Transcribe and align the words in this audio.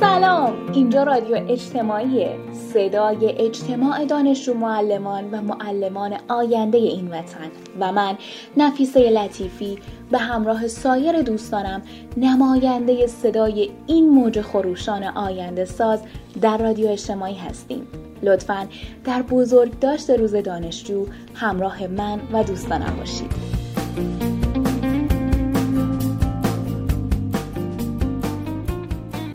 سلام 0.00 0.52
اینجا 0.72 1.02
رادیو 1.02 1.36
اجتماعیه 1.48 2.36
صدای 2.72 3.34
اجتماع 3.38 4.04
دانشجو 4.04 4.54
معلمان 4.54 5.30
و 5.30 5.42
معلمان 5.42 6.12
آینده 6.28 6.78
این 6.78 7.08
وطن 7.08 7.50
و 7.80 7.92
من 7.92 8.16
نفیسه 8.56 9.10
لطیفی 9.10 9.78
به 10.10 10.18
همراه 10.18 10.68
سایر 10.68 11.22
دوستانم 11.22 11.82
نماینده 12.16 13.06
صدای 13.06 13.70
این 13.86 14.08
موج 14.08 14.40
خروشان 14.40 15.04
آینده 15.04 15.64
ساز 15.64 16.02
در 16.42 16.58
رادیو 16.58 16.88
اجتماعی 16.88 17.34
هستیم. 17.34 17.86
لطفا 18.22 18.66
در 19.04 19.22
بزرگ 19.22 19.78
داشت 19.78 20.10
روز 20.10 20.34
دانشجو 20.34 21.06
همراه 21.34 21.86
من 21.86 22.20
و 22.32 22.44
دوستانم 22.44 22.96
باشید. 22.96 24.33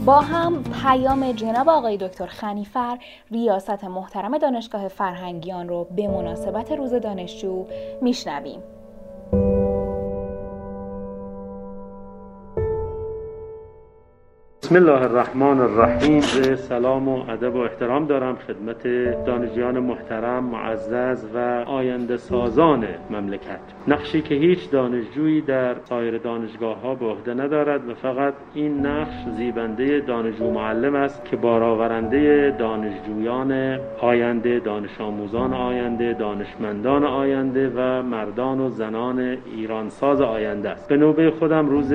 با 0.09 0.20
هم 0.20 0.63
پیام 0.63 1.31
جناب 1.31 1.70
آقای 1.70 1.98
دکتر 1.98 2.26
خنیفر 2.26 2.98
ریاست 3.31 3.84
محترم 3.84 4.38
دانشگاه 4.38 4.88
فرهنگیان 4.88 5.70
رو 5.70 5.88
به 5.95 6.08
مناسبت 6.08 6.72
روز 6.72 6.94
دانشجو 6.94 7.66
میشنویم. 8.02 8.63
بسم 14.70 14.76
الله 14.76 15.02
الرحمن 15.02 15.59
الرحیم. 15.59 16.22
سلام 16.55 17.08
و 17.08 17.30
ادب 17.30 17.55
و 17.55 17.58
احترام 17.58 18.05
دارم 18.05 18.36
خدمت 18.36 18.88
دانشجویان 19.26 19.80
محترم 19.80 20.44
معزز 20.44 21.26
و 21.36 21.38
آینده 21.68 22.18
سازان 22.18 22.86
مملکت. 23.10 23.60
نقشی 23.88 24.22
که 24.22 24.36
هیچ 24.36 24.70
دانشجویی 24.71 25.41
در 25.41 25.76
سایر 25.84 26.18
دانشگاه 26.18 26.82
ها 26.82 26.96
به 26.96 27.05
عهده 27.05 27.34
ندارد 27.34 27.90
و 27.90 27.93
فقط 27.93 28.34
این 28.54 28.85
نقش 28.85 29.26
زیبنده 29.38 29.99
دانشجو 29.99 30.52
معلم 30.52 30.96
است 30.96 31.26
که 31.26 31.36
بارآورنده 31.36 32.55
دانشجویان 32.60 33.80
آینده 34.02 34.60
دانش 34.60 35.02
آموزان 35.02 35.54
آینده 35.54 36.13
دانشمندان 36.13 37.04
آینده 37.04 37.71
و 37.76 38.04
مردان 38.04 38.60
و 38.60 38.70
زنان 38.70 39.38
ایرانساز 39.55 40.21
آینده 40.21 40.70
است. 40.70 40.90
به 40.90 40.98
نوبه 40.98 41.32
خودم 41.32 41.70
روز 41.70 41.93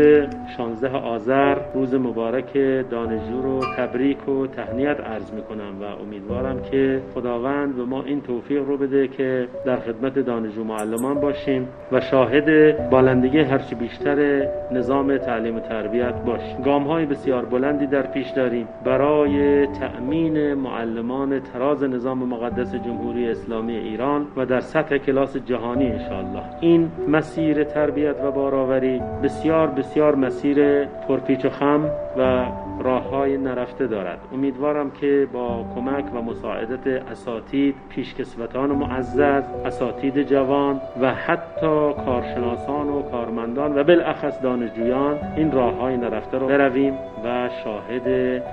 16 0.57 0.89
آذر 0.97 1.57
روز 1.75 1.95
مبارک 1.95 2.64
دانشجو 2.91 3.43
رو 3.43 3.61
تبریک 3.77 4.29
و 4.29 4.47
تهنیت 4.47 5.01
عرض 5.01 5.33
می‌کنم 5.33 5.83
و 5.83 6.03
امیدوارم 6.03 6.63
که 6.63 7.01
خداوند 7.15 7.77
به 7.77 7.85
ما 7.85 8.03
این 8.03 8.21
توفیق 8.21 8.65
رو 8.69 8.77
بده 8.77 9.09
که 9.09 9.49
در 9.67 9.77
خدمت 9.77 10.19
دانشجو 10.19 10.65
معلمان 10.65 11.21
باشیم 11.21 11.69
و 11.93 12.01
شاهد 12.01 12.49
بالندگی 12.91 13.39
هرچی 13.39 13.75
بیشتر 13.75 14.49
نظام 14.73 15.19
تعلیم 15.19 15.57
و 15.57 15.61
تربیت 15.61 16.15
باشیم. 16.15 16.63
گام 16.63 16.83
های 16.85 17.07
بسیار 17.07 17.45
بلندی 17.45 17.87
در 17.87 18.03
پیش 18.03 18.31
داریم. 18.31 18.69
برای 18.85 19.67
تأمین 19.67 20.55
معلمان 20.55 21.41
تراز 21.41 21.83
نظام 21.83 22.19
مقدس 22.19 22.75
جمهوری 22.75 23.31
اسلامی 23.31 23.77
ایران 23.77 24.27
و 24.37 24.47
در 24.47 24.61
سطح 24.61 24.97
کلاس 24.99 25.37
جهانی 25.37 25.87
انشاءالله. 25.87 26.43
این 26.61 26.91
مسیر 27.09 27.65
تربیت 27.65 28.17
و 28.25 28.31
بارآوری 28.31 29.01
بسیار 29.23 29.67
بسیار 29.67 30.15
مسیر 30.15 30.85
پرپیچ 30.85 31.45
و 31.45 31.49
خم 31.51 31.91
و 32.17 32.47
راه 32.81 33.11
های 33.11 33.37
نرفته 33.37 33.87
دارد. 33.87 34.19
امیدوارم 34.33 34.91
که 34.91 35.29
با 35.33 35.67
کمک 35.75 36.05
و 36.15 36.23
مساعدت 36.23 36.87
اساتید 36.87 37.75
پیشکسوتان 37.89 38.71
معزز 38.71 39.43
اساتید 39.65 40.23
جوان 40.23 40.81
و 41.01 41.15
حتی 41.15 41.93
کارشناسان 42.07 42.89
و 42.89 43.03
کارمندان 43.03 43.79
و 43.79 43.85
بالاخص 43.85 44.43
دانشجویان 44.43 45.19
این 45.37 45.53
راه 45.53 45.75
های 45.75 45.97
نرفته 45.97 46.39
رو 46.39 46.47
برویم 46.47 46.95
و 47.25 47.49
شاهد 47.65 48.07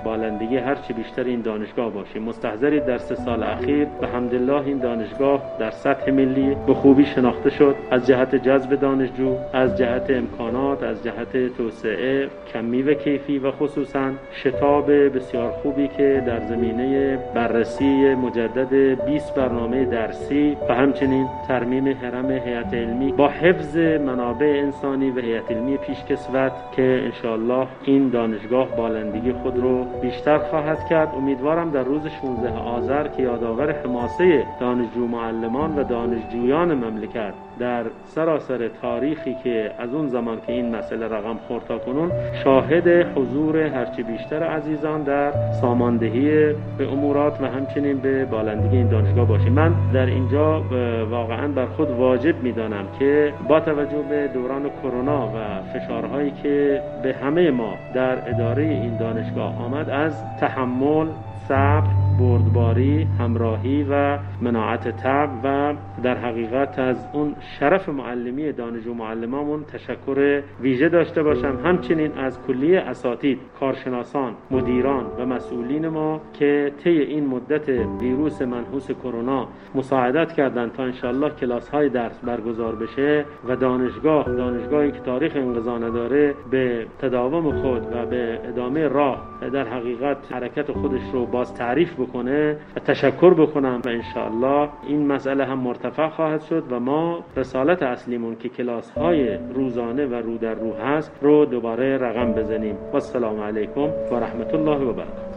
بالندگی 0.04 0.56
هرچی 0.56 0.92
بیشتر 0.92 1.24
این 1.24 1.40
دانشگاه 1.40 1.90
باشیم. 1.90 2.22
مستحضری 2.22 2.80
در 2.80 2.98
سه 2.98 3.14
سال 3.14 3.42
اخیر 3.42 3.84
به 4.00 4.06
حمدالله 4.06 4.66
این 4.66 4.78
دانشگاه 4.78 5.42
در 5.58 5.70
سطح 5.70 6.10
ملی 6.10 6.56
به 6.66 6.74
خوبی 6.74 7.04
شناخته 7.04 7.50
شد. 7.50 7.76
از 7.90 8.06
جهت 8.06 8.34
جذب 8.34 8.74
دانشجو 8.74 9.36
از 9.52 9.78
جهت 9.78 10.10
امکانات 10.10 10.82
از 10.82 11.04
جهت 11.04 11.56
توسعه 11.56 12.28
کمی 12.52 12.82
و 12.82 12.94
کیفی 12.94 13.38
و 13.38 13.50
خصوصا 13.50 14.11
شتاب 14.32 14.92
بسیار 14.92 15.50
خوبی 15.50 15.88
که 15.88 16.22
در 16.26 16.40
زمینه 16.46 17.16
بررسی 17.34 18.14
مجدد 18.14 19.04
20 19.04 19.34
برنامه 19.34 19.84
درسی 19.84 20.56
و 20.68 20.74
همچنین 20.74 21.28
ترمیم 21.48 21.88
حرم 21.88 22.30
هیئت 22.30 22.74
علمی 22.74 23.12
با 23.12 23.28
حفظ 23.28 23.76
منابع 23.76 24.46
انسانی 24.46 25.10
و 25.10 25.20
هیئت 25.20 25.50
علمی 25.50 25.76
پیشکسوت 25.76 26.52
که 26.76 27.00
انشاءالله 27.04 27.66
این 27.84 28.08
دانشگاه 28.08 28.76
بالندگی 28.76 29.32
خود 29.32 29.58
رو 29.58 29.84
بیشتر 29.84 30.38
خواهد 30.38 30.88
کرد. 30.88 31.14
امیدوارم 31.16 31.70
در 31.70 31.82
روز 31.82 32.02
16 32.06 32.58
آذر 32.58 33.08
که 33.08 33.22
یادآور 33.22 33.72
حماسه 33.72 34.46
دانشجو 34.60 35.06
معلمان 35.06 35.78
و 35.78 35.84
دانشجویان 35.84 36.74
مملکت 36.74 37.32
در 37.62 37.84
سراسر 38.06 38.68
تاریخی 38.68 39.36
که 39.44 39.70
از 39.78 39.94
اون 39.94 40.08
زمان 40.08 40.38
که 40.46 40.52
این 40.52 40.76
مسئله 40.76 41.06
رقم 41.06 41.36
خورد 41.48 41.64
تا 41.64 41.78
کنون 41.78 42.12
شاهد 42.44 42.88
حضور 42.88 43.56
هرچی 43.56 44.02
بیشتر 44.02 44.42
عزیزان 44.42 45.02
در 45.02 45.32
ساماندهی 45.60 46.52
به 46.78 46.92
امورات 46.92 47.40
و 47.40 47.46
همچنین 47.46 47.98
به 47.98 48.24
بالندگی 48.24 48.76
این 48.76 48.88
دانشگاه 48.88 49.28
باشیم. 49.28 49.52
من 49.52 49.74
در 49.92 50.06
اینجا 50.06 50.62
واقعا 51.10 51.48
بر 51.48 51.66
خود 51.66 51.90
واجب 51.90 52.42
می‌دانم 52.42 52.84
که 52.98 53.32
با 53.48 53.60
توجه 53.60 54.02
به 54.08 54.28
دوران 54.34 54.70
کرونا 54.82 55.26
و 55.26 55.62
فشارهایی 55.72 56.32
که 56.42 56.82
به 57.02 57.14
همه 57.22 57.50
ما 57.50 57.74
در 57.94 58.30
اداره 58.30 58.62
این 58.62 58.96
دانشگاه 58.96 59.64
آمد 59.64 59.90
از 59.90 60.24
تحمل 60.40 61.06
صبر 61.48 62.01
بردباری 62.20 63.06
همراهی 63.18 63.86
و 63.90 64.18
مناعت 64.40 64.88
تب 64.88 65.30
و 65.44 65.74
در 66.02 66.16
حقیقت 66.16 66.78
از 66.78 67.06
اون 67.12 67.34
شرف 67.58 67.88
معلمی 67.88 68.52
دانش 68.52 68.86
و 68.86 68.94
معلمامون 68.94 69.64
تشکر 69.64 70.42
ویژه 70.60 70.88
داشته 70.88 71.22
باشم. 71.22 71.58
همچنین 71.64 72.18
از 72.18 72.38
کلیه 72.46 72.80
اساتید 72.80 73.38
کارشناسان 73.60 74.34
مدیران 74.50 75.06
و 75.18 75.26
مسئولین 75.26 75.88
ما 75.88 76.20
که 76.32 76.72
طی 76.84 76.90
این 76.90 77.26
مدت 77.26 77.68
ویروس 78.00 78.42
منحوس 78.42 78.90
کرونا 78.90 79.48
مساعدت 79.74 80.32
کردند 80.32 80.72
تا 80.72 80.82
انشالله 80.82 81.30
کلاس 81.30 81.68
های 81.68 81.88
درس 81.88 82.18
برگزار 82.18 82.76
بشه 82.76 83.24
و 83.48 83.56
دانشگاه 83.56 84.24
دانشگاهی 84.24 84.92
که 84.92 85.00
تاریخ 85.00 85.36
انقضا 85.36 85.78
نداره 85.78 86.34
به 86.50 86.86
تداوم 86.98 87.60
خود 87.60 87.82
و 87.92 88.06
به 88.06 88.38
ادامه 88.44 88.88
راه 88.88 89.28
در 89.52 89.68
حقیقت 89.68 90.32
حرکت 90.32 90.72
خودش 90.72 91.00
رو 91.12 91.26
باز 91.26 91.54
تعریف 91.54 91.94
بکنه 92.02 92.56
و 92.76 92.80
تشکر 92.80 93.34
بکنم 93.34 93.80
و 93.84 93.88
انشاءالله 93.88 94.68
این 94.86 95.06
مسئله 95.06 95.44
هم 95.44 95.58
مرتفع 95.58 96.08
خواهد 96.08 96.40
شد 96.40 96.64
و 96.70 96.80
ما 96.80 97.24
رسالت 97.36 97.82
اصلیمون 97.82 98.36
که 98.36 98.48
کلاس 98.48 98.90
های 98.90 99.38
روزانه 99.54 100.06
و 100.06 100.14
رو 100.14 100.38
در 100.38 100.54
رو 100.54 100.74
هست 100.74 101.12
رو 101.22 101.44
دوباره 101.44 101.98
رقم 101.98 102.32
بزنیم. 102.32 102.76
و 102.92 102.94
السلام 102.94 103.40
علیکم 103.40 103.88
و 104.10 104.14
رحمت 104.14 104.54
الله 104.54 104.84
و 104.84 104.92
برکاته. 104.92 105.31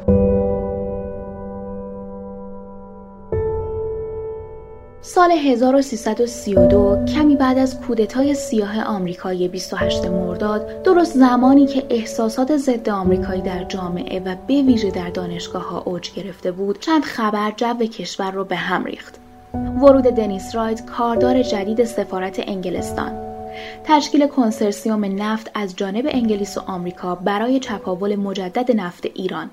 سال 5.07 5.31
1332 5.31 7.05
کمی 7.15 7.35
بعد 7.35 7.57
از 7.57 7.81
کودتای 7.81 8.33
سیاه 8.33 8.83
آمریکایی 8.83 9.47
28 9.47 10.05
مرداد 10.05 10.83
درست 10.83 11.17
زمانی 11.17 11.65
که 11.65 11.83
احساسات 11.89 12.57
ضد 12.57 12.89
آمریکایی 12.89 13.41
در 13.41 13.63
جامعه 13.63 14.19
و 14.19 14.35
به 14.47 14.61
ویژه 14.61 14.91
در 14.91 15.09
دانشگاه 15.09 15.69
ها 15.69 15.79
اوج 15.79 16.13
گرفته 16.13 16.51
بود 16.51 16.79
چند 16.79 17.03
خبر 17.03 17.53
جو 17.57 17.73
کشور 17.73 18.31
رو 18.31 18.43
به 18.43 18.55
هم 18.55 18.83
ریخت. 18.83 19.15
ورود 19.53 20.03
دنیس 20.03 20.55
رایت 20.55 20.85
کاردار 20.85 21.43
جدید 21.43 21.83
سفارت 21.83 22.39
انگلستان. 22.47 23.34
تشکیل 23.83 24.27
کنسرسیوم 24.27 25.21
نفت 25.21 25.51
از 25.53 25.75
جانب 25.75 26.05
انگلیس 26.09 26.57
و 26.57 26.61
آمریکا 26.61 27.15
برای 27.15 27.59
چپاول 27.59 28.15
مجدد 28.15 28.71
نفت 28.71 29.05
ایران 29.05 29.49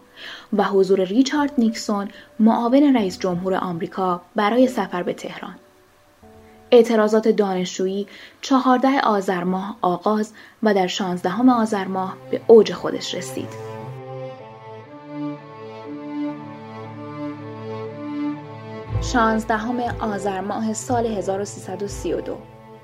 و 0.53 0.65
حضور 0.65 1.05
ریچارد 1.05 1.53
نیکسون 1.59 2.09
معاون 2.41 2.97
رئیس 2.97 3.19
جمهور 3.19 3.55
آمریکا 3.55 4.21
برای 4.37 4.67
سفر 4.67 5.03
به 5.03 5.13
تهران 5.13 5.55
اعتراضات 6.71 7.29
دانشجویی 7.29 8.07
چهارده 8.41 9.01
آذر 9.01 9.45
ماه 9.45 9.77
آغاز 9.81 10.33
و 10.63 10.75
در 10.75 10.87
شانزدهم 10.87 11.49
آذر 11.49 11.85
ماه 11.85 12.17
به 12.31 12.41
اوج 12.47 12.73
خودش 12.73 13.15
رسید. 13.15 13.49
شانزدهم 19.03 19.81
آذر 20.01 20.41
ماه 20.41 20.73
سال 20.73 21.07
1332 21.07 22.39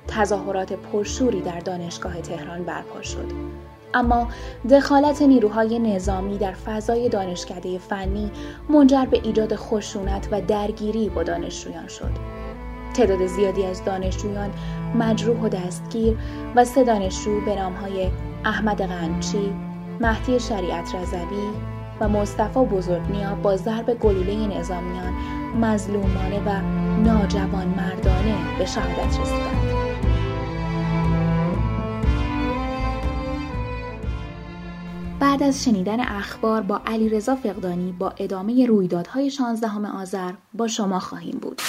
تظاهرات 0.09 0.73
پرشوری 0.73 1.41
در 1.41 1.59
دانشگاه 1.59 2.21
تهران 2.21 2.65
برپا 2.65 3.03
شد 3.03 3.33
اما 3.95 4.29
دخالت 4.71 5.23
نیروهای 5.23 5.79
نظامی 5.79 6.39
در 6.39 6.53
فضای 6.53 7.09
دانشکده 7.09 7.79
فنی 7.79 8.31
منجر 8.69 9.05
به 9.05 9.21
ایجاد 9.23 9.57
خشونت 9.57 10.29
و 10.31 10.41
درگیری 10.41 11.09
با 11.09 11.23
دانشجویان 11.23 11.89
شد 11.89 12.11
تعداد 12.95 13.27
زیادی 13.27 13.65
از 13.65 13.85
دانشجویان 13.85 14.51
مجروح 14.95 15.41
و 15.41 15.49
دستگیر 15.49 16.19
و 16.57 16.65
سه 16.65 16.85
دانشجو 16.85 17.41
به 17.41 17.55
نامهای 17.55 18.11
احمد 18.45 18.83
غنچی، 18.83 19.53
مهدی 20.01 20.41
شریعت 20.41 20.95
رزوی 20.95 21.51
و 22.01 22.09
مصطفی 22.09 22.61
بزرگنیا 22.61 23.35
با 23.35 23.57
ضرب 23.57 23.95
گلوله 23.95 24.59
نظامیان 24.59 25.13
مظلومانه 25.61 26.41
و 26.47 26.61
ناجوان 27.03 27.69
مردانه 27.69 28.59
به 28.59 28.67
شهادت 28.67 29.21
رسیدند. 29.21 29.68
بعد 35.21 35.43
از 35.43 35.65
شنیدن 35.65 36.01
اخبار 36.01 36.63
با 36.63 36.81
علی 36.87 37.09
رضا 37.09 37.37
فقدانی 37.37 37.93
با 37.93 38.13
ادامه 38.17 38.67
رویدادهای 38.67 39.31
16 39.31 39.89
آذر 40.01 40.33
با 40.55 40.69
شما 40.69 40.99
خواهیم 40.99 41.39
بود. 41.43 41.63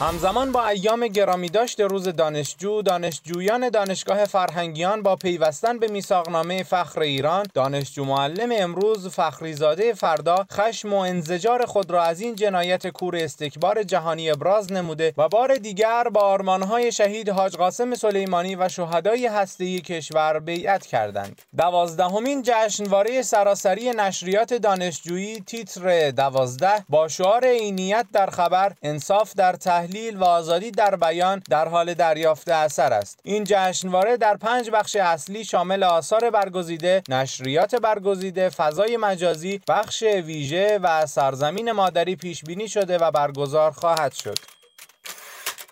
همزمان 0.00 0.52
با 0.52 0.68
ایام 0.68 1.06
گرامی 1.06 1.48
داشت 1.48 1.80
روز 1.80 2.08
دانشجو 2.08 2.82
دانشجویان 2.82 3.68
دانشگاه 3.68 4.24
فرهنگیان 4.24 5.02
با 5.02 5.16
پیوستن 5.16 5.78
به 5.78 5.88
میثاقنامه 5.88 6.62
فخر 6.62 7.00
ایران 7.00 7.46
دانشجو 7.54 8.04
معلم 8.04 8.48
امروز 8.52 9.08
فخریزاده 9.08 9.92
فردا 9.92 10.46
خشم 10.52 10.92
و 10.92 10.96
انزجار 10.96 11.66
خود 11.66 11.90
را 11.90 12.02
از 12.02 12.20
این 12.20 12.34
جنایت 12.34 12.86
کور 12.86 13.16
استکبار 13.16 13.82
جهانی 13.82 14.30
ابراز 14.30 14.72
نموده 14.72 15.14
و 15.18 15.28
بار 15.28 15.54
دیگر 15.54 16.04
با 16.04 16.20
آرمانهای 16.20 16.92
شهید 16.92 17.28
حاج 17.28 17.56
قاسم 17.56 17.94
سلیمانی 17.94 18.56
و 18.56 18.68
شهدای 18.68 19.26
هسته‌ای 19.26 19.80
کشور 19.80 20.38
بیعت 20.38 20.86
کردند. 20.86 21.42
دوازدهمین 21.56 22.42
جشنواره 22.44 23.22
سراسری 23.22 23.90
نشریات 23.90 24.54
دانشجویی 24.54 25.40
تیتر 25.40 26.10
دوازده 26.10 26.84
با 26.88 27.08
شعار 27.08 27.44
عینیت 27.46 28.06
در 28.12 28.30
خبر 28.30 28.72
انصاف 28.82 29.34
در 29.34 29.52
تحلیل 29.52 29.83
تحلیل 29.84 30.16
و 30.16 30.24
آزادی 30.24 30.70
در 30.70 30.96
بیان 30.96 31.42
در 31.50 31.68
حال 31.68 31.94
دریافت 31.94 32.48
اثر 32.48 32.92
است. 32.92 33.20
این 33.22 33.44
جشنواره 33.46 34.16
در 34.16 34.36
پنج 34.36 34.70
بخش 34.70 34.96
اصلی 34.96 35.44
شامل 35.44 35.82
آثار 35.82 36.30
برگزیده 36.30 37.02
نشریات 37.08 37.74
برگزیده 37.74 38.48
فضای 38.48 38.96
مجازی 38.96 39.60
بخش 39.68 40.02
ویژه 40.02 40.78
و 40.82 41.06
سرزمین 41.06 41.72
مادری 41.72 42.16
پیش 42.16 42.44
بینی 42.44 42.68
شده 42.68 42.98
و 42.98 43.10
برگزار 43.10 43.70
خواهد 43.70 44.12
شد. 44.12 44.53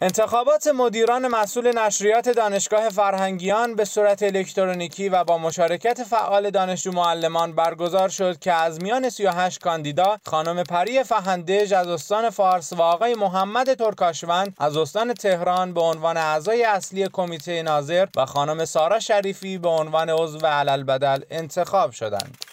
انتخابات 0.03 0.67
مدیران 0.67 1.29
مسئول 1.29 1.79
نشریات 1.79 2.29
دانشگاه 2.29 2.89
فرهنگیان 2.89 3.75
به 3.75 3.85
صورت 3.85 4.23
الکترونیکی 4.23 5.09
و 5.09 5.25
با 5.25 5.39
مشارکت 5.39 6.03
فعال 6.03 6.51
دانشجو 6.51 6.93
معلمان 6.93 7.53
برگزار 7.53 8.09
شد 8.09 8.39
که 8.39 8.53
از 8.53 8.83
میان 8.83 9.11
38 9.11 9.61
کاندیدا 9.61 10.19
خانم 10.27 10.63
پری 10.63 11.05
فهندج 11.05 11.75
از 11.75 11.89
استان 11.89 12.31
فارس 12.31 12.73
و 12.73 12.83
آقای 12.83 13.15
محمد 13.15 13.75
ترکاشوند 13.75 14.57
از 14.59 14.77
استان 14.77 15.15
تهران 15.15 15.75
به 15.75 15.81
عنوان 15.81 16.17
اعضای 16.17 16.65
اصلی 16.65 17.09
کمیته 17.13 17.63
ناظر 17.63 18.07
و 18.17 18.27
خانم 18.27 18.65
سارا 18.65 19.01
شریفی 19.01 19.59
به 19.59 19.69
عنوان 19.69 20.11
عضو 20.11 20.47
علل 20.47 20.85
انتخاب 21.31 21.91
شدند. 21.91 22.52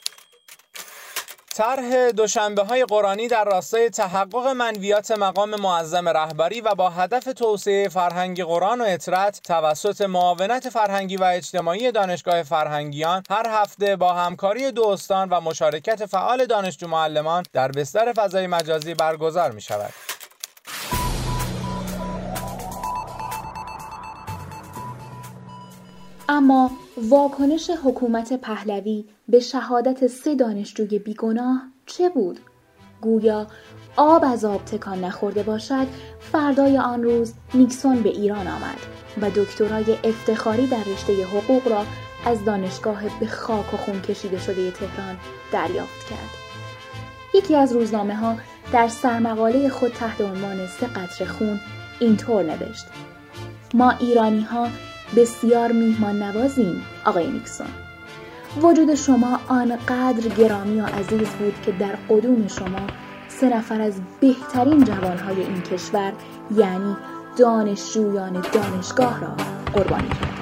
طرح 1.59 2.11
دوشنبه 2.11 2.63
های 2.63 2.85
قرآنی 2.85 3.27
در 3.27 3.43
راستای 3.43 3.89
تحقق 3.89 4.47
منویات 4.47 5.11
مقام 5.11 5.55
معظم 5.55 6.09
رهبری 6.09 6.61
و 6.61 6.75
با 6.75 6.89
هدف 6.89 7.23
توسعه 7.23 7.89
فرهنگ 7.89 8.43
قرآن 8.43 8.81
و 8.81 8.83
اطرت 8.87 9.41
توسط 9.43 10.01
معاونت 10.01 10.69
فرهنگی 10.69 11.17
و 11.17 11.23
اجتماعی 11.23 11.91
دانشگاه 11.91 12.43
فرهنگیان 12.43 13.23
هر 13.29 13.47
هفته 13.49 13.95
با 13.95 14.13
همکاری 14.13 14.71
دو 14.71 14.87
استان 14.87 15.29
و 15.29 15.41
مشارکت 15.41 16.05
فعال 16.05 16.45
دانشجو 16.45 16.87
معلمان 16.87 17.43
در 17.53 17.71
بستر 17.71 18.13
فضای 18.13 18.47
مجازی 18.47 18.93
برگزار 18.93 19.51
می 19.51 19.61
شود. 19.61 19.93
اما 26.31 26.71
واکنش 26.97 27.69
حکومت 27.83 28.33
پهلوی 28.33 29.05
به 29.27 29.39
شهادت 29.39 30.07
سه 30.07 30.35
دانشجوی 30.35 30.99
بیگناه 30.99 31.61
چه 31.85 32.09
بود؟ 32.09 32.39
گویا 33.01 33.47
آب 33.95 34.23
از 34.25 34.45
آب 34.45 34.65
تکان 34.65 35.03
نخورده 35.03 35.43
باشد 35.43 35.87
فردای 36.19 36.77
آن 36.77 37.03
روز 37.03 37.33
نیکسون 37.53 38.01
به 38.01 38.09
ایران 38.09 38.47
آمد 38.47 38.77
و 39.21 39.29
دکترای 39.29 39.97
افتخاری 40.03 40.67
در 40.67 40.83
رشته 40.83 41.23
حقوق 41.23 41.67
را 41.67 41.85
از 42.25 42.45
دانشگاه 42.45 43.19
به 43.19 43.27
خاک 43.27 43.73
و 43.73 43.77
خون 43.77 44.01
کشیده 44.01 44.39
شده 44.39 44.71
تهران 44.71 45.17
دریافت 45.51 46.09
کرد. 46.09 46.29
یکی 47.33 47.55
از 47.55 47.73
روزنامه 47.73 48.15
ها 48.15 48.35
در 48.73 48.87
سرمقاله 48.87 49.69
خود 49.69 49.91
تحت 49.91 50.21
عنوان 50.21 50.67
سه 50.67 50.87
قطر 50.87 51.25
خون 51.25 51.59
اینطور 51.99 52.43
نوشت 52.43 52.85
ما 53.73 53.91
ایرانی 53.91 54.41
ها 54.41 54.67
بسیار 55.15 55.71
میهمان 55.71 56.23
نوازیم 56.23 56.83
آقای 57.05 57.27
نیکسون. 57.27 57.67
وجود 58.61 58.95
شما 58.95 59.39
آنقدر 59.47 60.27
گرامی 60.37 60.81
و 60.81 60.85
عزیز 60.85 61.27
بود 61.27 61.53
که 61.65 61.71
در 61.71 61.95
قدوم 62.09 62.47
شما 62.47 62.87
سه 63.27 63.57
نفر 63.57 63.81
از 63.81 63.93
بهترین 64.19 64.83
جوانهای 64.83 65.41
این 65.41 65.61
کشور 65.61 66.13
یعنی 66.57 66.95
دانشجویان 67.37 68.45
دانشگاه 68.53 69.21
را 69.21 69.35
قربانی 69.73 70.09
کردند. 70.09 70.39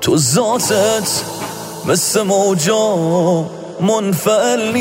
تو 0.00 0.16
ذاتت 0.16 1.24
مثل 1.88 2.22
موجا 2.22 2.96
منفعل 3.80 4.72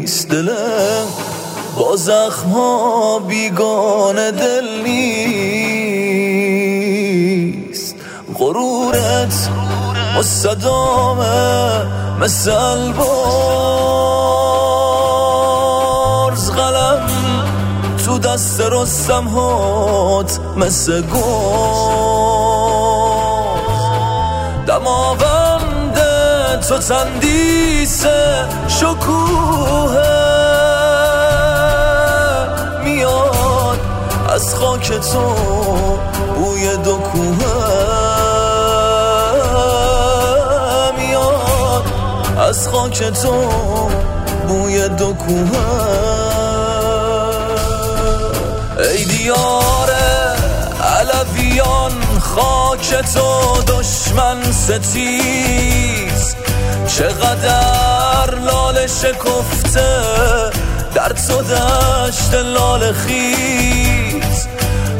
نیست 0.00 0.28
دلم 0.28 1.06
با 1.76 1.96
زخم 1.96 2.48
ها 2.48 3.18
بیگان 3.18 4.30
دل 4.30 4.82
نیست. 4.84 5.80
غرورت 8.38 9.50
مستدامه 10.18 11.86
مثل 12.20 12.92
بارز 12.92 13.10
قلم 16.50 17.06
تو 18.06 18.18
دست 18.18 18.60
رستم 18.60 19.24
هات 19.24 20.40
مثل 20.56 21.02
گوز 21.02 21.90
دماوند 24.66 26.00
تو 26.68 26.78
تندیس 26.78 28.06
شکوه 28.68 29.89
خاک 34.80 34.92
تو 34.92 35.34
بوی 36.36 36.76
دو 36.84 36.96
کوه 36.96 37.44
میاد 40.98 41.84
از 42.48 42.68
خاک 42.68 43.02
تو 43.02 43.48
بوی 44.48 44.88
دو 44.88 45.12
کوه 45.12 45.58
ای 48.78 49.04
دیار 49.04 49.90
علویان 50.82 51.92
خاک 52.20 52.94
تو 53.14 53.62
دشمن 53.66 54.52
ستیز. 54.52 56.36
چقدر 56.86 58.34
لال 58.34 58.86
شکفته 58.86 59.90
در 60.94 61.08
تو 61.08 61.42
دشت 61.42 62.34
لال 62.34 62.92
خیز. 62.92 63.99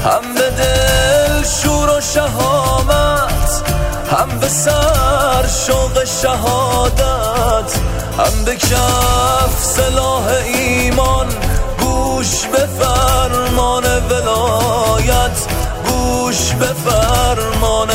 هم 0.04 0.34
به 0.34 0.50
دل 0.50 1.44
شور 1.44 1.98
و 1.98 2.00
شهامت 2.00 3.62
هم 4.10 4.38
به 4.38 4.48
سر 4.48 5.46
شوق 5.66 6.04
شهادت 6.04 7.74
هم 8.18 8.44
به 8.44 8.56
کف 8.56 9.58
سلاح 9.58 10.26
ایمان. 10.26 11.26
گوش 11.80 12.46
به 12.46 12.58
فرمان 12.58 13.84
ولایت 13.84 15.38
گوش 15.88 16.52
به 16.52 16.66
فرمان 16.66 17.88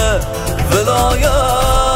ولایت. 0.72 1.95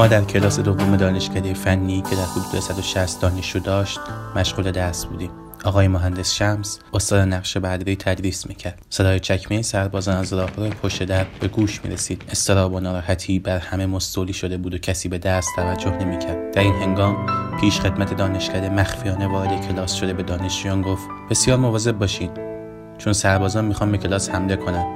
ما 0.00 0.06
در 0.06 0.24
کلاس 0.24 0.60
دوم 0.60 0.96
دانشکده 0.96 1.54
فنی 1.54 2.02
که 2.10 2.16
در 2.16 2.24
حدود 2.24 2.60
160 2.60 3.20
دانشجو 3.20 3.58
داشت 3.58 4.00
مشغول 4.36 4.70
درس 4.70 5.04
بودیم. 5.04 5.30
آقای 5.64 5.88
مهندس 5.88 6.32
شمس 6.32 6.78
استاد 6.94 7.28
نقش 7.28 7.56
بعدی 7.56 7.96
تدریس 7.96 8.46
می‌کرد. 8.46 8.82
صدای 8.90 9.20
چکمه 9.20 9.62
سربازان 9.62 10.16
از 10.16 10.32
راهرو 10.32 10.70
پشت 10.70 11.02
در 11.02 11.26
به 11.40 11.48
گوش 11.48 11.84
می‌رسید. 11.84 12.22
استراب 12.30 12.74
و 12.74 12.80
ناراحتی 12.80 13.38
بر 13.38 13.58
همه 13.58 13.86
مستولی 13.86 14.32
شده 14.32 14.56
بود 14.56 14.74
و 14.74 14.78
کسی 14.78 15.08
به 15.08 15.18
درس 15.18 15.46
توجه 15.56 15.90
نمی‌کرد. 15.90 16.54
در 16.54 16.62
این 16.62 16.74
هنگام 16.74 17.16
پیش 17.60 17.80
خدمت 17.80 18.16
دانشکده 18.16 18.68
مخفیانه 18.68 19.26
وارد 19.26 19.68
کلاس 19.68 19.94
شده 19.94 20.12
به 20.12 20.22
دانشجویان 20.22 20.82
گفت 20.82 21.02
بسیار 21.30 21.58
مواظب 21.58 21.98
باشید 21.98 22.30
چون 22.98 23.12
سربازان 23.12 23.64
می‌خوان 23.64 23.92
به 23.92 23.98
کلاس 23.98 24.30
حمله 24.30 24.56
کنند 24.56 24.86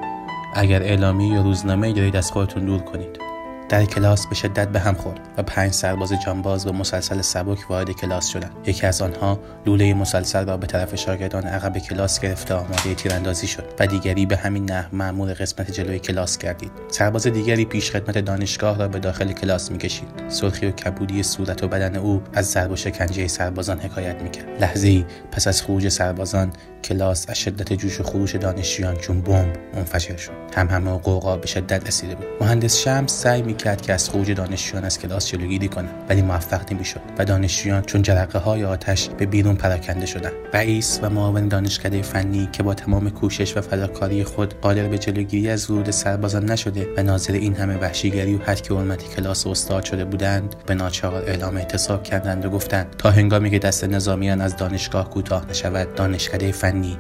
اگر 0.55 0.83
اعلامی 0.83 1.29
یا 1.29 1.43
روزنامه 1.43 1.93
دارید 1.93 2.17
از 2.17 2.31
خودتون 2.31 2.65
دور 2.65 2.81
کنید. 2.81 3.24
در 3.69 3.85
کلاس 3.85 4.27
به 4.27 4.35
شدت 4.35 4.69
به 4.69 4.81
هم 4.81 4.95
خورد 4.95 5.21
و 5.39 5.43
پنج 5.43 5.73
سرباز 5.73 6.13
جانباز 6.27 6.67
و 6.67 6.73
مسلسل 6.73 7.21
سبک 7.21 7.71
وارد 7.71 7.91
کلاس 7.91 8.29
شدند 8.29 8.53
یکی 8.67 8.87
از 8.87 9.03
آنها 9.03 9.39
لوله 9.67 9.95
مسلسل 9.95 10.47
را 10.47 10.57
به 10.57 10.67
طرف 10.67 10.95
شاگردان 10.95 11.45
عقب 11.45 11.79
کلاس 11.79 12.21
گرفته 12.21 12.55
آماده 12.55 12.95
تیراندازی 12.95 13.47
شد 13.47 13.65
و 13.81 13.87
دیگری 13.87 14.27
به 14.27 14.37
همین 14.37 14.71
نحو 14.71 14.97
مأمور 14.97 15.33
قسمت 15.33 15.71
جلوی 15.71 15.99
کلاس 15.99 16.39
گردید. 16.39 16.71
سرباز 16.89 17.27
دیگری 17.27 17.65
پیش 17.65 17.91
خدمت 17.91 18.19
دانشگاه 18.19 18.79
را 18.79 18.89
به 18.89 18.99
داخل 18.99 19.33
کلاس 19.33 19.71
می‌کشید. 19.71 20.09
سرخی 20.29 20.67
و 20.67 20.71
کبودی 20.71 21.23
صورت 21.23 21.63
و 21.63 21.69
بدن 21.69 21.97
او 21.97 22.23
از 22.35 22.51
ضرب 22.51 22.71
و 22.71 22.77
شکنجه 22.77 23.29
سربازان 23.29 23.79
حکایت 23.79 24.23
می‌کرد. 24.23 24.63
لحظه 24.63 25.05
پس 25.33 25.49
از 25.49 25.63
خروج 25.63 25.89
سربازان 25.89 26.53
کلاس 26.85 27.27
از 27.29 27.39
شدت 27.39 27.73
جوش 27.73 28.01
و 28.01 28.03
خروش 28.03 28.37
دانشجویان 28.37 28.97
چون 28.97 29.21
بمب 29.21 29.57
منفجر 29.75 30.17
شد. 30.17 30.33
هم 30.57 30.69
همه 30.69 30.91
و 30.91 30.99
قوقا 30.99 31.37
به 31.37 31.47
شدت 31.47 31.87
رسیده 31.87 32.15
بود. 32.15 32.27
مهندس 32.41 32.79
شمس 32.79 33.13
سعی 33.13 33.43
می‌کرد 33.43 33.81
که 33.81 33.93
از 33.93 34.11
خروج 34.11 34.31
دانشجویان 34.31 34.85
از 34.85 34.99
کلاس 34.99 35.29
جلوگیری 35.29 35.69
کند 35.69 35.89
ولی 36.09 36.23
موفق 36.23 36.73
نمی‌شد 36.73 37.01
و 37.19 37.25
دانشجویان 37.25 37.83
چون 37.83 38.03
جرقه 38.03 38.39
های 38.39 38.65
آتش 38.65 39.09
به 39.09 39.27
بیرون 39.27 39.57
پراکنده 39.57 40.07
شدند. 40.07 40.33
رئیس 40.53 41.01
و 41.03 41.11
معاون 41.11 41.49
دانشکده 41.49 42.03
فنی 42.03 42.49
که 42.53 42.63
با 42.63 42.75
تمام 42.75 43.11
کوشش 43.11 43.57
و 43.57 43.61
فداکاری 43.61 44.25
خود 44.25 44.61
قادر 44.61 44.89
به 44.89 44.99
جلوگیری 44.99 45.51
از 45.51 45.71
ورود 45.71 45.91
سربازان 45.91 46.45
نشده 46.45 46.87
و 46.97 47.03
ناظر 47.03 47.33
این 47.33 47.55
همه 47.55 47.77
وحشیگری 47.77 48.35
و 48.35 48.39
حد 48.39 48.73
حرمتی 48.73 49.09
کلاس 49.17 49.47
استاد 49.47 49.85
شده 49.85 50.05
بودند 50.05 50.55
به 50.67 50.75
ناچار 50.75 51.15
اعلام 51.15 51.57
اعتصاب 51.57 52.03
کردند 52.03 52.45
و 52.45 52.51
گفتند 52.51 52.97
تا 52.99 53.11
هنگامی 53.11 53.51
که 53.51 53.59
دست 53.59 53.85
نظامیان 53.85 54.41
از 54.41 54.57
دانشگاه 54.57 55.11
کوتاه 55.11 55.47
نشود 55.51 55.95
دانشکده 55.95 56.53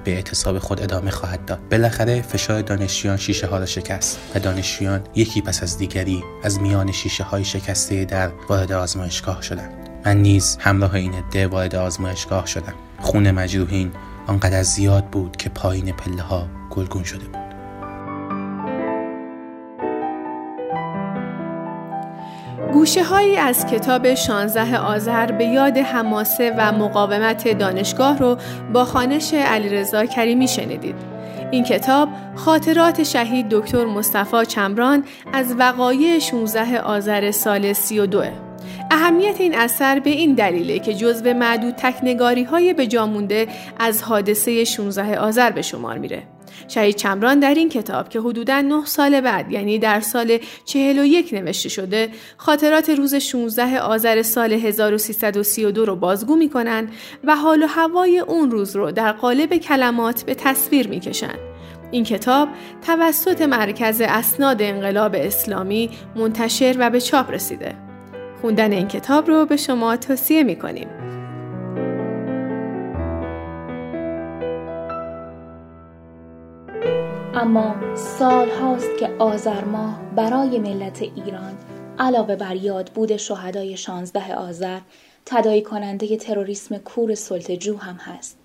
به 0.04 0.14
اعتصاب 0.14 0.58
خود 0.58 0.82
ادامه 0.82 1.10
خواهد 1.10 1.44
داد. 1.44 1.68
بالاخره 1.70 2.22
فشار 2.22 2.62
دانشجویان 2.62 3.16
شیشه 3.16 3.46
ها 3.46 3.58
را 3.58 3.66
شکست 3.66 4.18
و 4.34 4.38
دانشجویان 4.38 5.00
یکی 5.14 5.40
پس 5.40 5.62
از 5.62 5.78
دیگری 5.78 6.24
از 6.42 6.60
میان 6.60 6.92
شیشه 6.92 7.24
های 7.24 7.44
شکسته 7.44 8.04
در 8.04 8.30
وارد 8.48 8.72
آزمایشگاه 8.72 9.42
شدند. 9.42 9.88
من 10.06 10.16
نیز 10.16 10.56
همراه 10.60 10.94
این 10.94 11.14
عده 11.14 11.46
وارد 11.46 11.74
آزمایشگاه 11.74 12.46
شدم. 12.46 12.74
خون 13.00 13.30
مجروحین 13.30 13.92
آنقدر 14.26 14.62
زیاد 14.62 15.06
بود 15.06 15.36
که 15.36 15.48
پایین 15.48 15.92
پله 15.92 16.22
ها 16.22 16.48
گلگون 16.70 17.04
شده 17.04 17.24
بود. 17.24 17.43
گوشه 22.74 23.04
هایی 23.04 23.36
از 23.36 23.66
کتاب 23.66 24.14
16 24.14 24.78
آذر 24.78 25.32
به 25.32 25.44
یاد 25.44 25.78
حماسه 25.78 26.54
و 26.58 26.72
مقاومت 26.72 27.58
دانشگاه 27.58 28.18
رو 28.18 28.36
با 28.72 28.84
خانش 28.84 29.34
علیرضا 29.34 30.06
کریمی 30.06 30.48
شنیدید. 30.48 30.94
این 31.50 31.64
کتاب 31.64 32.08
خاطرات 32.34 33.02
شهید 33.02 33.48
دکتر 33.48 33.84
مصطفی 33.84 34.46
چمران 34.46 35.04
از 35.32 35.54
وقایع 35.58 36.18
16 36.18 36.80
آذر 36.80 37.30
سال 37.30 37.72
32 37.72 38.22
اهمیت 38.90 39.40
این 39.40 39.54
اثر 39.58 40.00
به 40.00 40.10
این 40.10 40.34
دلیله 40.34 40.78
که 40.78 40.94
جزو 40.94 41.34
معدود 41.34 41.74
تکنگاری 41.74 42.44
های 42.44 42.72
به 42.72 42.86
جامونده 42.86 43.48
از 43.78 44.02
حادثه 44.02 44.64
16 44.64 45.18
آذر 45.18 45.50
به 45.50 45.62
شمار 45.62 45.98
میره. 45.98 46.22
شهید 46.68 46.96
چمران 46.96 47.40
در 47.40 47.54
این 47.54 47.68
کتاب 47.68 48.08
که 48.08 48.20
حدوداً 48.20 48.61
9 48.61 48.84
سال 48.84 49.20
بعد 49.20 49.52
یعنی 49.52 49.78
در 49.78 50.00
سال 50.00 50.38
41 50.64 51.34
نوشته 51.34 51.68
شده 51.68 52.08
خاطرات 52.37 52.90
روز 52.90 53.14
16 53.14 53.80
آذر 53.80 54.23
سال 54.23 54.52
1332 54.52 55.84
رو 55.84 55.96
بازگو 55.96 56.37
می‌کنن 56.37 56.88
و 57.25 57.37
حال 57.37 57.62
و 57.62 57.66
هوای 57.66 58.18
اون 58.18 58.50
روز 58.50 58.76
رو 58.76 58.90
در 58.90 59.12
قالب 59.12 59.56
کلمات 59.56 60.23
به 60.23 60.34
تصویر 60.34 60.88
می‌کشن. 60.88 61.34
این 61.90 62.04
کتاب 62.04 62.49
توسط 62.87 63.42
مرکز 63.42 64.00
اسناد 64.00 64.62
انقلاب 64.62 65.14
اسلامی 65.14 65.90
منتشر 66.16 66.76
و 66.78 66.90
به 66.90 67.00
چاپ 67.00 67.30
رسیده. 67.30 67.75
خوندن 68.40 68.73
این 68.73 68.88
کتاب 68.88 69.28
رو 69.28 69.46
به 69.46 69.56
شما 69.56 69.96
توصیه 69.96 70.42
می‌کنیم. 70.42 70.88
اما 77.44 77.94
سال 77.96 78.50
هاست 78.50 78.98
که 78.98 79.08
آذر 79.18 79.64
ماه 79.64 80.00
برای 80.16 80.58
ملت 80.58 81.02
ایران 81.02 81.52
علاوه 81.98 82.36
بر 82.36 82.56
یاد 82.56 82.90
بود 82.94 83.16
شهدای 83.16 83.76
16 83.76 84.34
آذر 84.34 84.80
تدایی 85.26 85.62
کننده 85.62 86.16
تروریسم 86.16 86.78
کور 86.78 87.14
سلطجو 87.14 87.76
هم 87.76 87.96
هست. 87.96 88.38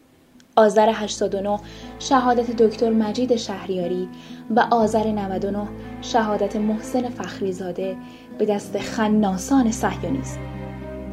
آذر 0.56 0.90
89 0.90 1.60
شهادت 2.00 2.52
دکتر 2.52 2.90
مجید 2.90 3.36
شهریاری 3.36 4.10
و 4.56 4.60
آذر 4.72 5.08
99 5.08 5.68
شهادت 6.02 6.56
محسن 6.56 7.10
فخریزاده 7.10 7.98
به 8.38 8.46
دست 8.46 8.78
خناسان 8.78 9.72
صهیونیسم. 9.72 10.40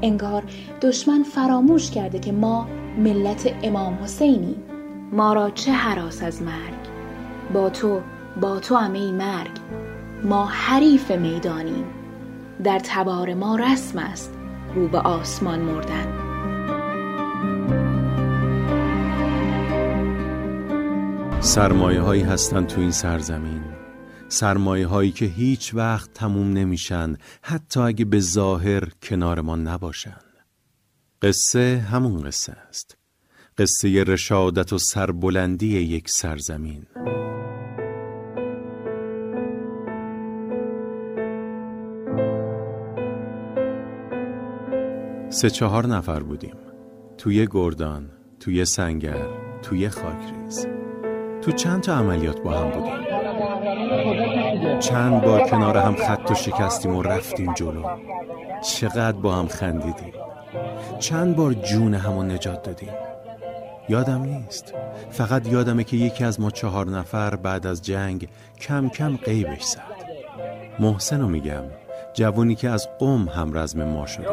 انگار 0.02 0.44
دشمن 0.82 1.22
فراموش 1.22 1.90
کرده 1.90 2.18
که 2.18 2.32
ما 2.32 2.68
ملت 2.98 3.54
امام 3.62 3.98
حسینی. 4.04 4.56
ما 5.12 5.32
را 5.32 5.50
چه 5.50 5.72
حراس 5.72 6.22
از 6.22 6.42
مرگ؟ 6.42 6.75
با 7.52 7.70
تو 7.70 8.02
با 8.40 8.60
تو 8.60 8.76
همه 8.76 9.12
مرگ. 9.12 9.50
ما 10.24 10.46
حریف 10.46 11.10
می‌دانیم. 11.10 11.84
در 12.64 12.80
تبار 12.84 13.34
ما 13.34 13.56
رسم 13.56 13.98
است 13.98 14.32
رو 14.74 14.88
به 14.88 14.98
آسمان 14.98 15.60
مردن. 15.60 16.26
سرمایه 21.40 22.00
هایی 22.00 22.22
هستن 22.22 22.66
تو 22.66 22.80
این 22.80 22.90
سرزمین. 22.90 23.62
سرمایه 24.28 24.86
هایی 24.86 25.12
که 25.12 25.24
هیچ 25.24 25.74
وقت 25.74 26.12
تموم 26.12 26.52
نمیشن 26.52 27.16
حتی 27.42 27.80
اگه 27.80 28.04
به 28.04 28.20
ظاهر 28.20 28.88
کنار 29.02 29.40
ما 29.40 29.56
نباشن. 29.56 30.20
قصه 31.22 31.86
همون 31.90 32.22
قصه 32.22 32.52
است. 32.68 32.95
قصه 33.58 34.04
رشادت 34.04 34.72
و 34.72 34.78
سربلندی 34.78 35.78
یک 35.78 36.10
سرزمین. 36.10 36.86
سه 45.28 45.50
چهار 45.50 45.86
نفر 45.86 46.20
بودیم. 46.20 46.56
توی 47.18 47.48
گردان 47.50 48.10
توی 48.40 48.64
سنگر 48.64 49.28
توی 49.62 49.88
خاکریز. 49.88 50.66
تو 51.42 51.52
چند 51.52 51.82
تا 51.82 51.94
عملیات 51.94 52.40
با 52.40 52.50
هم 52.50 52.70
بودیم؟ 52.70 53.06
چند 54.78 55.22
بار 55.22 55.40
کنار 55.40 55.76
هم 55.76 55.94
خط 55.94 56.30
و 56.30 56.34
شکستیم 56.34 56.96
و 56.96 57.02
رفتیم 57.02 57.54
جلو. 57.54 57.84
چقدر 58.62 59.18
با 59.18 59.34
هم 59.34 59.48
خندیدیم. 59.48 60.12
چند 60.98 61.36
بار 61.36 61.52
جون 61.52 61.94
همو 61.94 62.22
نجات 62.22 62.62
دادیم. 62.62 63.15
یادم 63.88 64.22
نیست. 64.22 64.74
فقط 65.10 65.46
یادمه 65.46 65.84
که 65.84 65.96
یکی 65.96 66.24
از 66.24 66.40
ما 66.40 66.50
چهار 66.50 66.86
نفر 66.86 67.36
بعد 67.36 67.66
از 67.66 67.82
جنگ 67.82 68.28
کم 68.60 68.88
کم 68.88 69.16
قیبش 69.16 69.62
زد. 69.62 69.80
محسن 70.78 71.20
رو 71.20 71.28
میگم 71.28 71.62
جوونی 72.14 72.54
که 72.54 72.70
از 72.70 72.88
قوم 72.98 73.28
هم 73.28 73.58
رزم 73.58 73.84
ما 73.84 74.06
شده. 74.06 74.28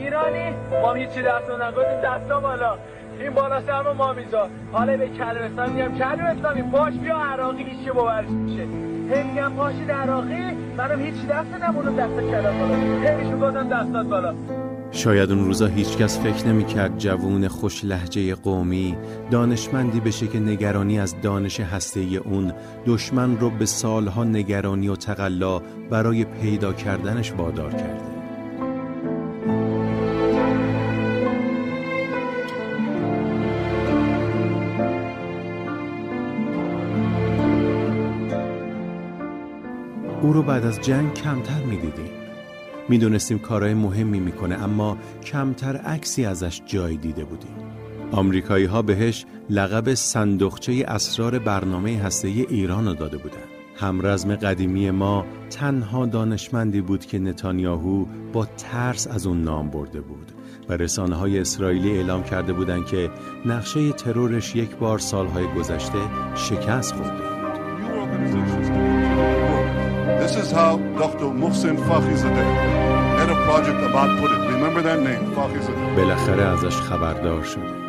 ایرانی 0.00 0.50
ما 0.82 0.92
هیچی 0.92 1.22
دست 1.22 1.50
نگفتیم 1.50 2.00
دستا 2.04 2.40
بالا. 2.40 2.78
این 3.20 3.30
بالا 3.30 3.62
سرم 3.66 3.96
ما 3.96 4.12
میزا 4.12 4.48
حالا 4.72 4.96
به 4.96 5.08
کلم 5.08 5.52
اسلامی 5.52 5.82
میگم 5.82 5.98
کلم 5.98 6.26
اسلامی 6.26 6.62
باش 6.62 6.94
بیا 6.94 7.16
عراقی 7.16 7.62
هیچی 7.62 7.90
باورش 7.90 8.28
میشه. 8.28 8.62
هی 9.10 9.22
میگم 9.22 9.52
پاشید 9.56 9.90
عراقی؟ 9.90 10.50
منم 10.76 11.00
هیچی 11.00 11.26
دست 11.26 11.62
نبودم 11.62 11.96
دست 11.96 12.20
کلم 12.20 12.58
بالا 12.58 12.74
هی 12.74 13.14
میشون 13.14 13.40
گفتم 13.40 13.68
دستات 13.68 14.06
بالا. 14.06 14.34
شاید 14.94 15.32
اون 15.32 15.44
روزا 15.44 15.66
هیچکس 15.66 16.18
فکر 16.18 16.46
نمی‌کرد 16.46 16.98
جوون 16.98 17.48
خوش 17.48 17.84
لحجه 17.84 18.34
قومی 18.34 18.96
دانشمندی 19.30 20.00
بشه 20.00 20.26
که 20.26 20.40
نگرانی 20.40 20.98
از 21.00 21.14
دانش 21.22 21.60
هسته 21.60 22.00
اون 22.00 22.52
دشمن 22.86 23.38
رو 23.38 23.50
به 23.50 23.66
سالها 23.66 24.24
نگرانی 24.24 24.88
و 24.88 24.96
تقلا 24.96 25.58
برای 25.90 26.24
پیدا 26.24 26.72
کردنش 26.72 27.32
وادار 27.32 27.70
کرده. 27.70 28.14
او 40.22 40.32
رو 40.32 40.42
بعد 40.42 40.64
از 40.64 40.80
جنگ 40.80 41.14
کمتر 41.14 41.62
می‌دیدیم. 41.62 42.23
می‌دونستیم 42.88 43.38
کارهای 43.38 43.74
مهمی 43.74 44.20
می‌کنه 44.20 44.54
اما 44.54 44.98
کمتر 45.24 45.76
عکسی 45.76 46.24
ازش 46.24 46.62
جای 46.66 46.96
دیده 46.96 47.24
بودیم 47.24 47.54
آمریکایی 48.12 48.64
ها 48.64 48.82
بهش 48.82 49.26
لقب 49.50 49.94
صندوقچه 49.94 50.84
اسرار 50.88 51.38
برنامه 51.38 51.98
هسته 51.98 52.28
ایران 52.28 52.86
رو 52.86 52.94
داده 52.94 53.16
بودند. 53.16 53.48
همرزم 53.76 54.36
قدیمی 54.36 54.90
ما 54.90 55.26
تنها 55.50 56.06
دانشمندی 56.06 56.80
بود 56.80 57.06
که 57.06 57.18
نتانیاهو 57.18 58.04
با 58.32 58.46
ترس 58.46 59.06
از 59.06 59.26
اون 59.26 59.42
نام 59.42 59.68
برده 59.68 60.00
بود 60.00 60.32
و 60.68 60.72
رسانه 60.72 61.16
های 61.16 61.38
اسرائیلی 61.38 61.90
اعلام 61.90 62.22
کرده 62.22 62.52
بودند 62.52 62.86
که 62.86 63.10
نقشه 63.46 63.92
ترورش 63.92 64.56
یک 64.56 64.76
بار 64.76 64.98
سالهای 64.98 65.46
گذشته 65.46 65.98
شکست 66.34 66.94
خورده. 66.94 67.33
This 70.24 70.36
is 70.44 70.50
how 70.60 70.72
Dr. 71.02 71.28
Mohsen 71.42 71.76
Fakhrizadeh, 71.88 72.50
head 73.18 73.30
of 73.34 73.38
project 73.48 73.78
Abad 73.88 74.10
put 74.20 74.30
it. 74.34 74.40
Remember 74.54 74.82
that 74.88 75.00
name, 75.08 75.24
Fakhrizadeh. 75.36 75.96
بالاخره 75.96 76.42
ازش 76.42 76.76
خبردار 76.76 77.42
شدیم. 77.42 77.84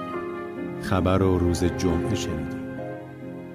خبر 0.82 1.18
رو 1.18 1.38
روز 1.38 1.64
جمعه 1.64 2.16
شنیدیم. 2.16 2.66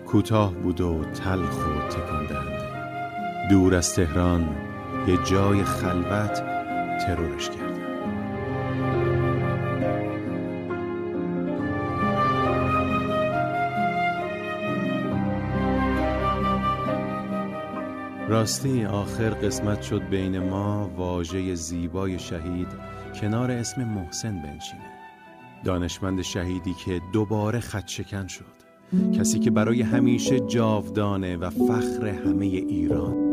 کوتاه 0.07 0.55
بود 0.55 0.81
و 0.81 1.05
تلخ 1.05 1.59
و 1.59 1.89
تکان 1.89 2.27
دهنده. 2.27 3.49
دور 3.51 3.75
از 3.75 3.95
تهران 3.95 4.49
یه 5.07 5.17
جای 5.17 5.65
خلوت 5.65 6.43
ترورش 7.07 7.51
کرد. 7.51 7.70
راستی 18.41 18.85
آخر 18.85 19.31
قسمت 19.31 19.83
شد 19.83 20.03
بین 20.03 20.39
ما 20.39 20.91
واژه 20.97 21.55
زیبای 21.55 22.19
شهید 22.19 22.69
کنار 23.21 23.51
اسم 23.51 23.85
محسن 23.85 24.43
بنشینه. 24.43 24.91
دانشمند 25.65 26.23
شهیدی 26.23 26.75
که 26.75 27.01
دوباره 27.13 27.61
خط 27.61 27.89
شکن 27.89 28.27
شد. 28.27 28.45
کسی 29.19 29.39
که 29.39 29.51
برای 29.51 29.83
همیشه 29.83 30.41
جاودانه 30.41 31.37
و 31.37 31.51
فخر 31.51 32.07
همه 32.07 32.47
ایران. 32.47 33.30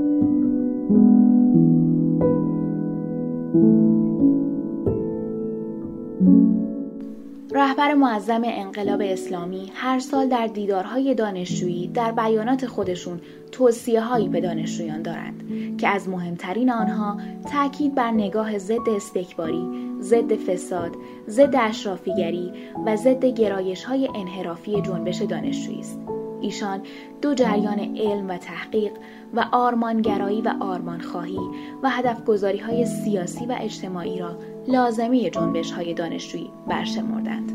رهبر 7.52 7.94
معظم 7.94 8.42
انقلاب 8.46 9.02
اسلامی 9.04 9.72
هر 9.76 10.00
سال 10.00 10.30
در 10.30 10.48
دیدارهای 10.48 11.16
دانشجویی 11.16 11.88
در 11.88 12.12
بیانات 12.12 12.66
خودشون 12.66 13.22
توصیه 13.52 14.02
هایی 14.02 14.30
به 14.30 14.42
دانشجویان 14.42 15.02
دارند 15.02 15.44
که 15.78 15.88
از 15.88 16.10
مهمترین 16.10 16.72
آنها 16.72 17.18
تاکید 17.52 17.96
بر 17.96 18.12
نگاه 18.12 18.58
ضد 18.58 18.90
استکباری، 18.96 19.68
ضد 20.02 20.36
فساد، 20.36 20.96
ضد 21.30 21.56
اشرافیگری 21.60 22.52
و 22.86 22.96
ضد 22.96 23.26
گرایش 23.26 23.84
های 23.84 24.10
انحرافی 24.16 24.82
جنبش 24.82 25.22
دانشجویی 25.22 25.80
است. 25.80 26.00
ایشان 26.42 26.82
دو 27.22 27.34
جریان 27.34 27.80
علم 27.80 28.30
و 28.30 28.38
تحقیق 28.38 28.92
و 29.34 29.46
آرمانگرایی 29.52 30.42
و 30.42 30.54
آرمانخواهی 30.60 31.40
و 31.84 31.90
هدفگذاری 31.90 32.58
های 32.58 32.86
سیاسی 32.86 33.46
و 33.46 33.56
اجتماعی 33.60 34.20
را 34.20 34.38
لازمی 34.68 35.30
جنبش 35.30 35.72
های 35.72 35.94
دانشجویی 35.94 36.52
برشمردند. 36.68 37.52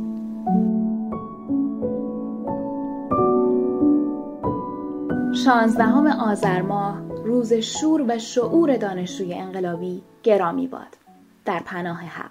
شانزدهم 5.44 6.06
آذر 6.06 6.62
ماه 6.62 7.02
روز 7.24 7.52
شور 7.52 8.04
و 8.08 8.18
شعور 8.18 8.76
دانشجوی 8.76 9.34
انقلابی 9.34 10.02
گرامی 10.22 10.66
باد. 10.66 10.96
در 11.44 11.60
پناه 11.64 12.00
حق. 12.00 12.30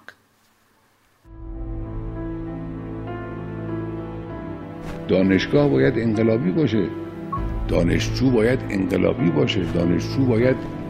دانشگاه 5.08 5.68
باید 5.68 5.98
انقلابی 5.98 6.50
باشه. 6.50 6.88
دانشجو 7.68 8.30
باید 8.30 8.60
انقلابی 8.70 9.30
باشه. 9.30 9.72
دانشجو 9.72 10.26
باید 10.26 10.81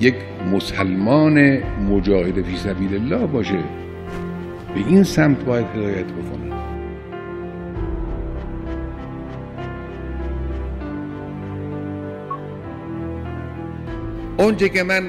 یک 0.00 0.14
مسلمان 0.52 1.58
مجاهد 1.90 2.42
فی 2.42 2.56
سبیل 2.56 2.94
الله 2.94 3.26
باشه. 3.26 3.58
به 4.74 4.80
این 4.86 5.02
سمت 5.02 5.44
باید 5.44 5.66
هدایت 5.66 6.04
بکنه. 6.04 6.56
اونچه 14.38 14.68
که 14.68 14.82
من 14.82 15.02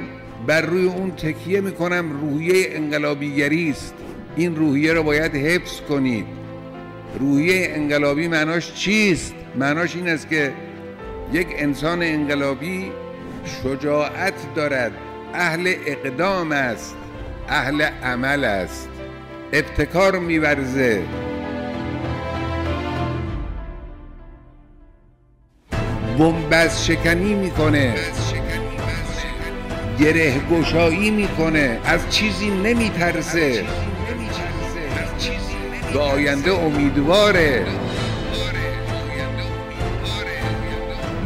بر 0.48 0.62
روی 0.62 0.86
اون 0.86 1.12
تکیه 1.12 1.62
می‌کنم 1.62 2.06
روحیه 2.22 2.68
انقلابیگری 2.72 3.70
است. 3.70 3.94
این 4.36 4.56
روحیه 4.56 4.94
رو 4.94 5.04
باید 5.04 5.36
حفظ 5.36 5.82
کنید. 5.82 6.26
روحیه 7.20 7.68
انقلابی 7.72 8.28
معناش 8.28 8.74
چیست؟ 8.74 9.36
معناش 9.56 9.96
این 9.96 10.08
است 10.08 10.30
که 10.30 10.52
یک 11.34 11.48
انسان 11.58 12.04
انقلابی 12.04 12.92
شجاعت 13.48 14.54
دارد 14.56 14.92
اهل 15.34 15.74
اقدام 15.86 16.52
است 16.52 16.96
اهل 17.50 17.82
عمل 17.82 18.44
است 18.44 18.90
ابتکار 19.54 20.20
میورزه 20.20 21.04
بنبست 26.20 26.84
شکنی 26.84 27.34
می‌کنه 27.34 27.96
گره 30.00 30.40
گشایی 30.40 31.12
می‌کنه 31.12 31.80
از 31.86 32.10
چیزی 32.10 32.50
نمیترسه 32.50 33.66
به 35.94 36.00
آینده 36.00 36.54
امیدواره 36.54 37.66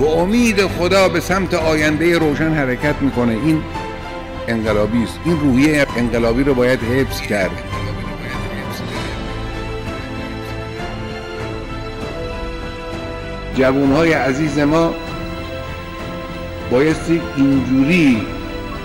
به 0.01 0.07
امید 0.07 0.67
خدا 0.67 1.09
به 1.09 1.19
سمت 1.19 1.53
آینده 1.53 2.17
روشن 2.17 2.53
حرکت 2.53 2.95
می‌کنه. 3.01 3.31
این 3.31 3.61
انقلابی 4.47 5.03
است. 5.03 5.19
این 5.25 5.39
روحیه 5.39 5.85
انقلابی 5.97 6.43
رو 6.43 6.53
باید 6.53 6.79
حفظ 6.79 7.21
کرد. 7.21 7.51
جوانهای 13.55 14.13
عزیز 14.13 14.59
ما 14.59 14.93
بایستی 16.71 17.21
اینجوری 17.37 18.21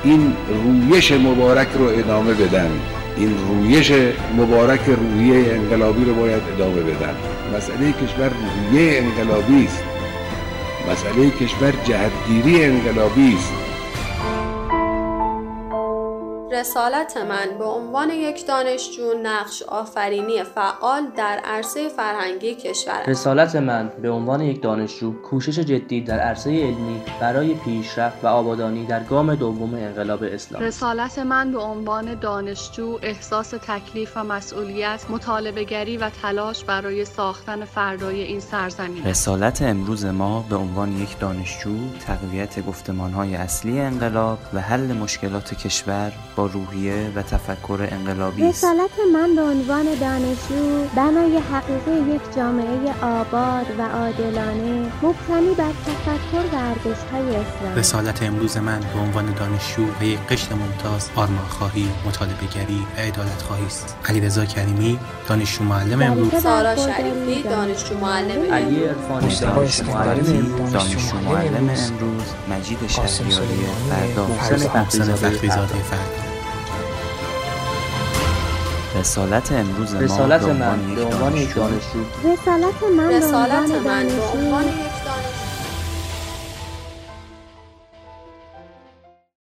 این 0.04 0.32
رویش 0.64 1.12
مبارک 1.12 1.68
رو 1.78 1.84
ادامه 1.84 2.34
بدن. 2.34 2.70
این 3.16 3.34
رویش 3.48 3.92
مبارک 4.36 4.80
روحیه 4.86 5.54
انقلابی 5.54 6.04
رو 6.04 6.14
باید 6.14 6.42
ادامه 6.54 6.80
بدن. 6.80 7.14
مسئله 7.56 7.92
کشور 7.92 8.30
روحیه 8.70 9.02
انقلابی 9.02 9.64
است. 9.64 9.95
مسئله 10.90 11.30
کشور 11.30 11.70
جهتگیری 11.70 12.64
انقلابی 12.64 13.34
است. 13.34 13.65
رسالت 16.52 17.16
من 17.16 17.58
به 17.58 17.64
عنوان 17.64 18.10
یک 18.10 18.46
دانشجو 18.46 19.02
نقش 19.22 19.62
آفرینی 19.62 20.42
فعال 20.42 21.06
در 21.16 21.40
عرصه 21.44 21.88
فرهنگی 21.88 22.54
کشور 22.54 23.02
رسالت 23.06 23.56
من 23.56 23.92
به 24.02 24.10
عنوان 24.10 24.40
یک 24.40 24.62
دانشجو 24.62 25.22
کوشش 25.22 25.58
جدی 25.58 26.00
در 26.00 26.18
عرصه 26.18 26.50
علمی 26.50 27.02
برای 27.20 27.54
پیشرفت 27.54 28.24
و 28.24 28.26
آبادانی 28.26 28.86
در 28.86 29.02
گام 29.02 29.34
دوم 29.34 29.74
انقلاب 29.74 30.22
اسلام. 30.22 30.62
رسالت 30.62 31.18
من 31.18 31.52
به 31.52 31.58
عنوان 31.58 32.14
دانشجو 32.14 32.98
احساس 33.02 33.50
تکلیف 33.50 34.16
و 34.16 34.24
مسئولیت 34.24 35.04
مطالبه 35.10 35.64
گری 35.64 35.96
و 35.96 36.10
تلاش 36.22 36.64
برای 36.64 37.04
ساختن 37.04 37.64
فردای 37.64 38.22
این 38.22 38.40
سرزمین 38.40 39.04
رسالت 39.04 39.62
امروز 39.62 40.04
ما 40.04 40.44
به 40.50 40.56
عنوان 40.56 41.02
یک 41.02 41.18
دانشجو 41.18 41.76
تقویت 42.06 42.66
گفتمانهای 42.66 43.34
اصلی 43.34 43.80
انقلاب 43.80 44.38
و 44.54 44.60
حل 44.60 44.92
مشکلات 44.92 45.54
کشور 45.54 46.12
با 46.36 46.46
روحیه 46.46 47.10
و 47.16 47.22
تفکر 47.22 47.88
انقلابی 47.90 48.44
است. 48.44 48.64
رسالت 48.64 48.90
من 49.12 49.36
به 49.36 49.42
عنوان 49.42 49.84
دانشجو 50.00 50.84
بنای 50.96 51.38
حقیقی 51.52 52.14
یک 52.14 52.20
جامعه 52.36 52.94
آباد 53.02 53.66
و 53.78 53.82
عادلانه 53.82 54.92
مبتنی 55.02 55.54
بر 55.58 55.72
تفکر 55.86 56.56
و 56.56 56.58
ارزش‌های 56.58 57.36
اسلام. 57.36 57.74
رسالت 57.76 58.22
امروز 58.22 58.56
من 58.56 58.80
به 58.94 59.00
عنوان 59.00 59.34
دانشجو 59.34 59.82
و 60.00 60.04
یک 60.04 60.18
قشر 60.18 60.54
ممتاز 60.54 61.10
آرمانخواهی، 61.16 61.88
مطالبه‌گری 62.06 62.86
و 62.96 63.00
عدالت 63.00 63.42
خواهی 63.42 63.66
است. 63.66 63.96
علیرضا 64.08 64.44
کریمی، 64.44 64.98
دانشجو 65.28 65.64
معلم 65.64 66.02
امروز. 66.02 66.42
سارا 66.42 66.76
شریفی، 66.76 67.42
دانشجو 67.42 67.98
معلم 67.98 68.52
علی 68.52 68.84
عرفانی، 68.84 69.36
دانشجو 70.72 71.18
معلم 71.24 71.56
امروز. 71.56 72.26
مجید 72.50 72.78
شهریاری 72.88 73.66
فردا. 73.90 74.26
محسن 74.74 75.14
فخریزاده 75.14 75.74
فردا. 75.74 76.25
رسالت 79.00 79.52
امروز 79.52 79.94
ما 79.94 80.00
رسالت 80.00 80.42
من 80.42 80.94
به 80.94 81.04
عنوان 81.04 81.36
یک 81.36 81.54
دانشجو. 81.54 81.98
رسالت 82.24 82.82
من 82.98 83.08
به 83.08 83.16
رسالت 83.16 83.52
عنوان 83.52 83.82
من 83.82 84.06
به 84.06 84.22
عنوان 84.22 84.64
دانشجو. 84.64 84.85